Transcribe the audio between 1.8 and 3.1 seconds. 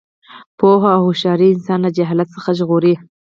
له جهالت څخه ژغوري.